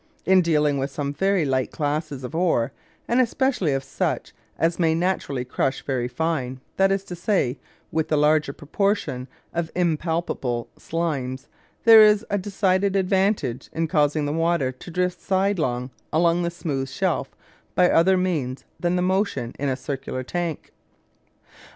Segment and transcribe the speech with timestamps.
[0.25, 2.71] In dealing with some very light classes of ore,
[3.07, 7.59] and especially such as may naturally crush very fine that is to say,
[7.91, 11.45] with a large proportion of impalpable "slimes"
[11.83, 16.89] there is a decided advantage in causing the water to drift sidelong on the smooth
[16.89, 17.35] shelf
[17.75, 20.71] by other means than the motion in a circular tank.